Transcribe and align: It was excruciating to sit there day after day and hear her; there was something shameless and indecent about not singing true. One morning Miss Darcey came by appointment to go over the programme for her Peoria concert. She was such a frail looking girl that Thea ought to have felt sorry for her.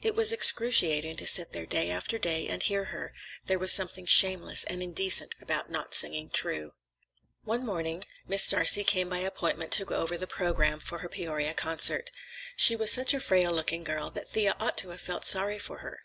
It 0.00 0.14
was 0.14 0.32
excruciating 0.32 1.16
to 1.16 1.26
sit 1.26 1.50
there 1.50 1.66
day 1.66 1.90
after 1.90 2.16
day 2.16 2.46
and 2.46 2.62
hear 2.62 2.84
her; 2.84 3.12
there 3.46 3.58
was 3.58 3.72
something 3.72 4.06
shameless 4.06 4.62
and 4.62 4.80
indecent 4.80 5.34
about 5.40 5.70
not 5.72 5.92
singing 5.92 6.30
true. 6.30 6.74
One 7.42 7.66
morning 7.66 8.04
Miss 8.28 8.46
Darcey 8.48 8.84
came 8.84 9.08
by 9.08 9.18
appointment 9.18 9.72
to 9.72 9.84
go 9.84 9.96
over 9.96 10.16
the 10.16 10.28
programme 10.28 10.78
for 10.78 10.98
her 10.98 11.08
Peoria 11.08 11.52
concert. 11.54 12.12
She 12.54 12.76
was 12.76 12.92
such 12.92 13.12
a 13.12 13.18
frail 13.18 13.50
looking 13.52 13.82
girl 13.82 14.08
that 14.10 14.28
Thea 14.28 14.54
ought 14.60 14.78
to 14.78 14.90
have 14.90 15.00
felt 15.00 15.24
sorry 15.24 15.58
for 15.58 15.78
her. 15.78 15.98